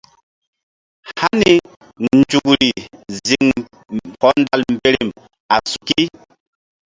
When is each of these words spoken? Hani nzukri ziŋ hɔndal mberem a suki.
Hani 1.19 1.51
nzukri 2.15 2.71
ziŋ 3.27 3.45
hɔndal 4.21 4.61
mberem 4.75 5.09
a 5.53 5.55
suki. 5.69 6.03